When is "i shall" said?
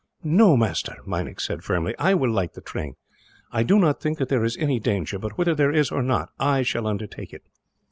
6.39-6.87